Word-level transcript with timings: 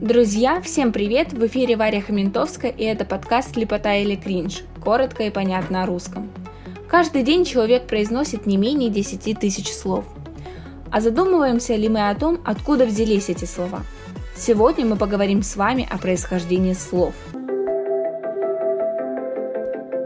Друзья, 0.00 0.60
всем 0.60 0.92
привет! 0.92 1.32
В 1.32 1.46
эфире 1.46 1.76
Варя 1.76 2.02
Хаментовская 2.02 2.72
и 2.72 2.82
это 2.82 3.04
подкаст 3.04 3.56
«Лепота 3.56 3.94
или 3.94 4.16
кринж», 4.16 4.64
коротко 4.82 5.22
и 5.22 5.30
понятно 5.30 5.80
на 5.80 5.86
русском. 5.86 6.32
Каждый 6.88 7.22
день 7.22 7.44
человек 7.44 7.86
произносит 7.86 8.44
не 8.44 8.56
менее 8.56 8.90
10 8.90 9.38
тысяч 9.38 9.72
слов. 9.72 10.04
А 10.90 11.00
задумываемся 11.00 11.76
ли 11.76 11.88
мы 11.88 12.10
о 12.10 12.14
том, 12.16 12.40
откуда 12.44 12.86
взялись 12.86 13.28
эти 13.28 13.44
слова? 13.44 13.82
Сегодня 14.36 14.84
мы 14.84 14.96
поговорим 14.96 15.44
с 15.44 15.54
вами 15.54 15.88
о 15.88 15.96
происхождении 15.96 16.72
слов. 16.72 17.14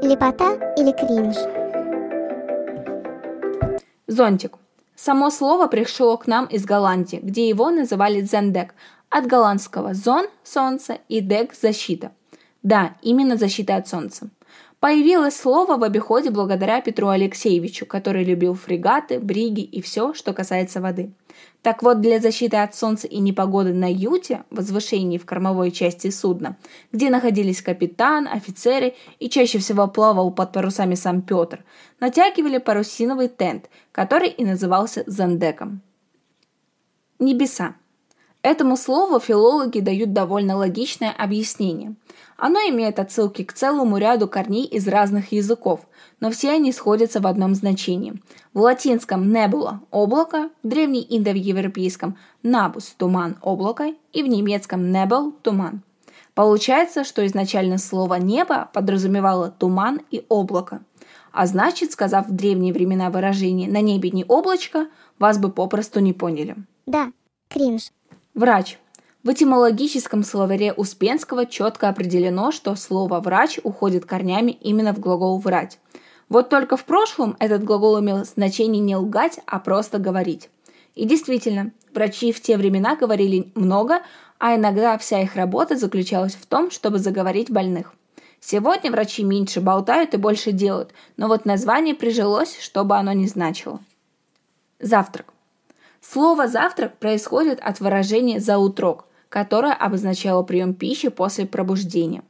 Лепота 0.02 0.52
или 0.76 0.92
кринж? 0.92 1.36
Зонтик. 4.06 4.58
Само 5.00 5.30
слово 5.30 5.68
пришло 5.68 6.16
к 6.16 6.26
нам 6.26 6.46
из 6.46 6.64
Голландии, 6.64 7.20
где 7.22 7.48
его 7.48 7.70
называли 7.70 8.20
зендек, 8.20 8.74
от 9.10 9.26
голландского 9.26 9.94
«зон»– 9.94 10.26
солнце 10.44 10.98
и 11.08 11.20
«дек»– 11.20 11.54
защита. 11.60 12.12
Да, 12.62 12.96
именно 13.02 13.36
защита 13.36 13.76
от 13.76 13.88
солнца. 13.88 14.30
Появилось 14.80 15.34
слово 15.34 15.76
в 15.76 15.82
обиходе 15.82 16.30
благодаря 16.30 16.80
Петру 16.80 17.08
Алексеевичу, 17.08 17.84
который 17.84 18.22
любил 18.22 18.54
фрегаты, 18.54 19.18
бриги 19.18 19.62
и 19.62 19.82
все, 19.82 20.14
что 20.14 20.32
касается 20.32 20.80
воды. 20.80 21.10
Так 21.62 21.82
вот, 21.82 22.00
для 22.00 22.20
защиты 22.20 22.58
от 22.58 22.76
солнца 22.76 23.08
и 23.08 23.18
непогоды 23.18 23.72
на 23.72 23.92
юте, 23.92 24.44
возвышении 24.50 25.18
в 25.18 25.26
кормовой 25.26 25.72
части 25.72 26.10
судна, 26.10 26.56
где 26.92 27.10
находились 27.10 27.60
капитан, 27.60 28.28
офицеры 28.28 28.94
и 29.18 29.28
чаще 29.28 29.58
всего 29.58 29.88
плавал 29.88 30.30
под 30.30 30.52
парусами 30.52 30.94
сам 30.94 31.22
Петр, 31.22 31.64
натягивали 31.98 32.58
парусиновый 32.58 33.28
тент, 33.28 33.68
который 33.90 34.28
и 34.28 34.44
назывался 34.44 35.02
зандеком. 35.06 35.80
Небеса. 37.18 37.74
Этому 38.42 38.76
слову 38.76 39.18
филологи 39.18 39.80
дают 39.80 40.12
довольно 40.12 40.56
логичное 40.56 41.10
объяснение. 41.10 41.96
Оно 42.36 42.60
имеет 42.60 43.00
отсылки 43.00 43.42
к 43.42 43.52
целому 43.52 43.98
ряду 43.98 44.28
корней 44.28 44.64
из 44.64 44.86
разных 44.86 45.32
языков, 45.32 45.80
но 46.20 46.30
все 46.30 46.52
они 46.52 46.70
сходятся 46.70 47.20
в 47.20 47.26
одном 47.26 47.56
значении. 47.56 48.14
В 48.54 48.60
латинском 48.60 49.24
«nebula»– 49.24 49.80
облако, 49.90 50.50
в 50.62 50.68
древнеиндоевропейском 50.68 52.16
«nabus»– 52.44 52.92
туман, 52.96 53.36
облако 53.42 53.92
и 54.12 54.22
в 54.22 54.28
немецком 54.28 54.84
«nebel»– 54.84 55.32
туман. 55.42 55.82
Получается, 56.34 57.02
что 57.02 57.26
изначально 57.26 57.78
слово 57.78 58.14
«небо» 58.14 58.70
подразумевало 58.72 59.50
туман 59.50 60.00
и 60.12 60.24
облако. 60.28 60.82
А 61.32 61.46
значит, 61.46 61.90
сказав 61.90 62.28
в 62.28 62.32
древние 62.32 62.72
времена 62.72 63.10
выражение 63.10 63.68
«на 63.68 63.80
небе 63.80 64.10
не 64.12 64.24
облачко», 64.24 64.86
вас 65.18 65.38
бы 65.38 65.50
попросту 65.50 65.98
не 65.98 66.12
поняли. 66.12 66.54
Да, 66.86 67.10
кринж. 67.48 67.90
Врач. 68.38 68.78
В 69.24 69.30
этимологическом 69.32 70.22
словаре 70.22 70.72
Успенского 70.72 71.44
четко 71.44 71.88
определено, 71.88 72.52
что 72.52 72.76
слово 72.76 73.18
«врач» 73.18 73.58
уходит 73.64 74.04
корнями 74.04 74.52
именно 74.52 74.94
в 74.94 75.00
глагол 75.00 75.40
«врать». 75.40 75.80
Вот 76.28 76.48
только 76.48 76.76
в 76.76 76.84
прошлом 76.84 77.34
этот 77.40 77.64
глагол 77.64 77.98
имел 77.98 78.24
значение 78.24 78.80
не 78.80 78.94
лгать, 78.94 79.40
а 79.44 79.58
просто 79.58 79.98
говорить. 79.98 80.50
И 80.94 81.04
действительно, 81.04 81.72
врачи 81.92 82.30
в 82.30 82.40
те 82.40 82.56
времена 82.56 82.94
говорили 82.94 83.50
много, 83.56 84.02
а 84.38 84.54
иногда 84.54 84.96
вся 84.98 85.20
их 85.20 85.34
работа 85.34 85.76
заключалась 85.76 86.36
в 86.36 86.46
том, 86.46 86.70
чтобы 86.70 87.00
заговорить 87.00 87.50
больных. 87.50 87.92
Сегодня 88.38 88.92
врачи 88.92 89.24
меньше 89.24 89.60
болтают 89.60 90.14
и 90.14 90.16
больше 90.16 90.52
делают, 90.52 90.92
но 91.16 91.26
вот 91.26 91.44
название 91.44 91.96
прижилось, 91.96 92.56
чтобы 92.60 92.94
оно 92.98 93.12
не 93.14 93.26
значило. 93.26 93.80
Завтрак. 94.78 95.34
Слово 96.00 96.48
«завтрак» 96.48 96.98
происходит 96.98 97.60
от 97.60 97.80
выражения 97.80 98.40
«заутрок», 98.40 99.06
которое 99.28 99.72
обозначало 99.72 100.42
прием 100.42 100.74
пищи 100.74 101.08
после 101.08 101.46
пробуждения. 101.46 102.22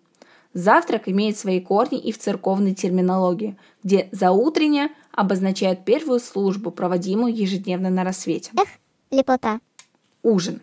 Завтрак 0.54 1.08
имеет 1.08 1.36
свои 1.36 1.60
корни 1.60 1.98
и 1.98 2.10
в 2.10 2.18
церковной 2.18 2.74
терминологии, 2.74 3.56
где 3.84 4.08
«заутренняя» 4.12 4.90
обозначает 5.12 5.84
первую 5.84 6.20
службу, 6.20 6.70
проводимую 6.70 7.34
ежедневно 7.34 7.90
на 7.90 8.04
рассвете. 8.04 8.50
Эх, 8.56 8.68
лепота. 9.10 9.60
Ужин. 10.22 10.62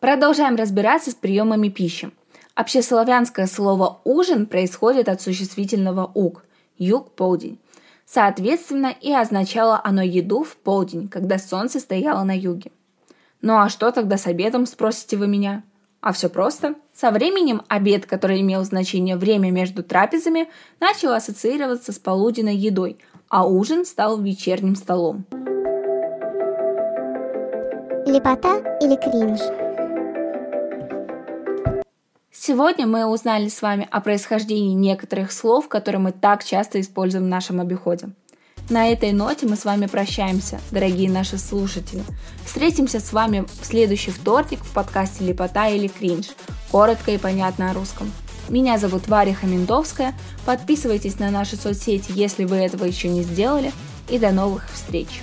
Продолжаем 0.00 0.56
разбираться 0.56 1.10
с 1.10 1.14
приемами 1.14 1.68
пищи. 1.68 2.10
Общеславянское 2.54 3.46
слово 3.46 4.00
«ужин» 4.04 4.46
происходит 4.46 5.08
от 5.08 5.22
существительного 5.22 6.10
«уг»– 6.14 6.44
«юг»– 6.78 7.12
«полдень». 7.16 7.58
Соответственно, 8.06 8.94
и 9.00 9.12
означало 9.12 9.80
оно 9.82 10.02
еду 10.02 10.44
в 10.44 10.56
полдень, 10.56 11.08
когда 11.08 11.38
солнце 11.38 11.80
стояло 11.80 12.22
на 12.24 12.36
юге. 12.36 12.70
Ну 13.40 13.58
а 13.58 13.68
что 13.68 13.90
тогда 13.90 14.16
с 14.16 14.26
обедом, 14.26 14.66
спросите 14.66 15.16
вы 15.16 15.26
меня? 15.26 15.62
А 16.00 16.12
все 16.12 16.28
просто. 16.28 16.74
Со 16.92 17.10
временем 17.10 17.62
обед, 17.68 18.06
который 18.06 18.40
имел 18.40 18.64
значение 18.64 19.16
время 19.16 19.50
между 19.50 19.82
трапезами, 19.82 20.48
начал 20.80 21.12
ассоциироваться 21.12 21.92
с 21.92 21.98
полуденной 21.98 22.56
едой, 22.56 22.98
а 23.28 23.46
ужин 23.46 23.84
стал 23.84 24.20
вечерним 24.20 24.74
столом. 24.74 25.24
Лепота 28.04 28.58
или 28.80 28.96
кринж? 28.96 29.61
Сегодня 32.44 32.88
мы 32.88 33.06
узнали 33.06 33.46
с 33.46 33.62
вами 33.62 33.86
о 33.92 34.00
происхождении 34.00 34.74
некоторых 34.74 35.30
слов, 35.30 35.68
которые 35.68 36.00
мы 36.00 36.10
так 36.10 36.42
часто 36.42 36.80
используем 36.80 37.26
в 37.26 37.28
нашем 37.28 37.60
обиходе. 37.60 38.08
На 38.68 38.88
этой 38.88 39.12
ноте 39.12 39.46
мы 39.46 39.54
с 39.54 39.64
вами 39.64 39.86
прощаемся, 39.86 40.60
дорогие 40.72 41.08
наши 41.08 41.38
слушатели. 41.38 42.02
Встретимся 42.44 42.98
с 42.98 43.12
вами 43.12 43.46
в 43.60 43.64
следующий 43.64 44.10
вторник 44.10 44.58
в 44.64 44.74
подкасте 44.74 45.24
«Лепота 45.24 45.68
или 45.68 45.86
кринж». 45.86 46.30
Коротко 46.72 47.12
и 47.12 47.18
понятно 47.18 47.70
о 47.70 47.74
русском. 47.74 48.10
Меня 48.48 48.76
зовут 48.76 49.06
Варя 49.06 49.34
Хамендовская. 49.34 50.12
Подписывайтесь 50.44 51.20
на 51.20 51.30
наши 51.30 51.54
соцсети, 51.54 52.10
если 52.12 52.44
вы 52.44 52.56
этого 52.56 52.86
еще 52.86 53.06
не 53.06 53.22
сделали. 53.22 53.70
И 54.08 54.18
до 54.18 54.32
новых 54.32 54.68
встреч! 54.68 55.22